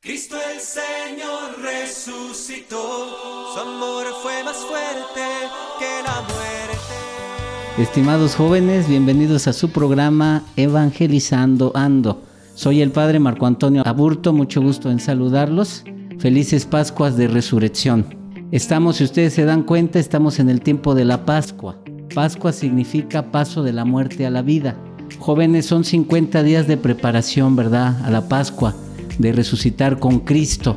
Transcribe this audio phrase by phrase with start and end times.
[0.00, 2.76] Cristo el Señor resucitó,
[3.52, 5.26] su amor fue más fuerte
[5.80, 7.82] que la muerte.
[7.82, 12.22] Estimados jóvenes, bienvenidos a su programa Evangelizando Ando.
[12.54, 15.82] Soy el Padre Marco Antonio Aburto, mucho gusto en saludarlos.
[16.20, 18.06] Felices Pascuas de Resurrección.
[18.52, 21.76] Estamos, si ustedes se dan cuenta, estamos en el tiempo de la Pascua.
[22.14, 24.76] Pascua significa paso de la muerte a la vida.
[25.18, 28.00] Jóvenes, son 50 días de preparación, ¿verdad?
[28.04, 28.76] A la Pascua
[29.18, 30.76] de resucitar con Cristo.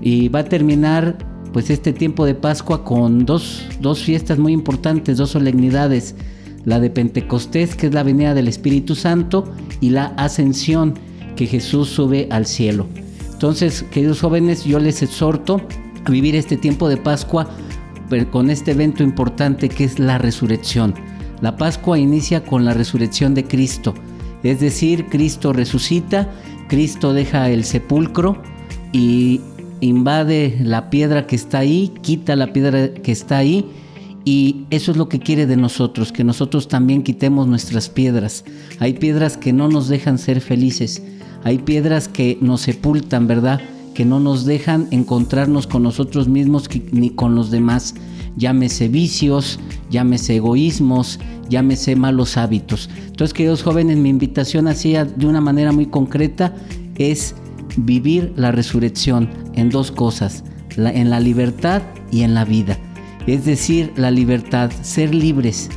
[0.00, 1.18] Y va a terminar
[1.52, 6.14] pues este tiempo de Pascua con dos, dos fiestas muy importantes, dos solemnidades.
[6.64, 10.94] La de Pentecostés, que es la venida del Espíritu Santo, y la ascensión,
[11.36, 12.86] que Jesús sube al cielo.
[13.32, 15.62] Entonces, queridos jóvenes, yo les exhorto
[16.04, 17.48] a vivir este tiempo de Pascua
[18.30, 20.94] con este evento importante que es la resurrección.
[21.40, 23.94] La Pascua inicia con la resurrección de Cristo,
[24.42, 26.28] es decir, Cristo resucita
[26.68, 28.40] Cristo deja el sepulcro
[28.92, 29.40] y
[29.80, 33.66] invade la piedra que está ahí, quita la piedra que está ahí
[34.24, 38.44] y eso es lo que quiere de nosotros, que nosotros también quitemos nuestras piedras.
[38.78, 41.02] Hay piedras que no nos dejan ser felices,
[41.42, 43.60] hay piedras que nos sepultan, ¿verdad?
[43.98, 47.96] Que no nos dejan encontrarnos con nosotros mismos ni con los demás.
[48.36, 49.58] Llámese vicios,
[49.90, 51.18] llámese egoísmos,
[51.48, 52.88] llámese malos hábitos.
[53.06, 56.54] Entonces, queridos jóvenes, mi invitación así de una manera muy concreta
[56.94, 57.34] es
[57.76, 60.44] vivir la resurrección en dos cosas,
[60.76, 61.82] en la libertad
[62.12, 62.78] y en la vida.
[63.26, 65.70] Es decir, la libertad, ser libres,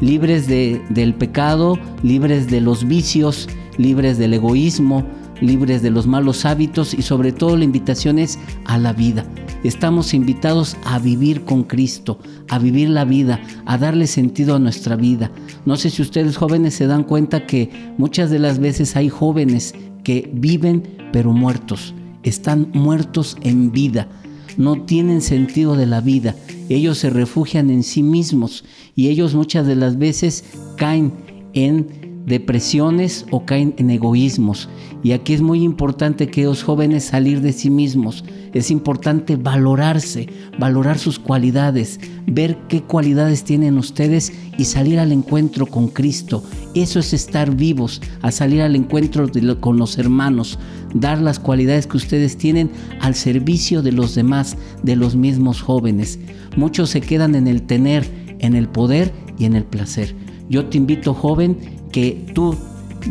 [0.00, 5.04] libres del pecado, libres de los vicios, libres del egoísmo,
[5.40, 9.24] libres de los malos hábitos y sobre todo la invitación es a la vida.
[9.64, 14.96] Estamos invitados a vivir con Cristo, a vivir la vida, a darle sentido a nuestra
[14.96, 15.30] vida.
[15.64, 19.74] No sé si ustedes jóvenes se dan cuenta que muchas de las veces hay jóvenes
[20.04, 24.08] que viven pero muertos, están muertos en vida,
[24.56, 26.34] no tienen sentido de la vida,
[26.68, 28.64] ellos se refugian en sí mismos
[28.94, 30.44] y ellos muchas de las veces
[30.76, 31.12] caen
[31.54, 34.68] en depresiones o caen en egoísmos.
[35.02, 38.24] Y aquí es muy importante que los jóvenes salir de sí mismos.
[38.52, 40.28] Es importante valorarse,
[40.58, 46.42] valorar sus cualidades, ver qué cualidades tienen ustedes y salir al encuentro con Cristo.
[46.74, 50.58] Eso es estar vivos, a salir al encuentro con los hermanos,
[50.94, 52.70] dar las cualidades que ustedes tienen
[53.00, 56.18] al servicio de los demás, de los mismos jóvenes.
[56.56, 58.10] Muchos se quedan en el tener,
[58.40, 60.14] en el poder y en el placer.
[60.48, 61.58] Yo te invito, joven,
[61.96, 62.54] que tú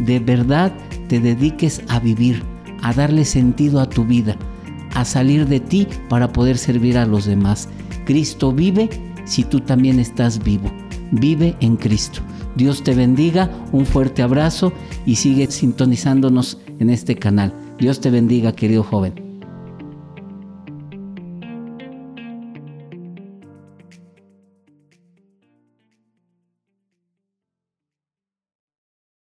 [0.06, 0.72] de verdad
[1.08, 2.44] te dediques a vivir,
[2.84, 4.38] a darle sentido a tu vida,
[4.94, 7.68] a salir de ti para poder servir a los demás.
[8.06, 8.88] Cristo vive
[9.26, 10.72] si tú también estás vivo.
[11.14, 12.22] Vive en Cristo.
[12.58, 14.72] Dios te bendiga, un fuerte abrazo
[15.08, 17.56] y sigue sintonizándonos en este canal.
[17.80, 19.35] Dios te bendiga, querido joven.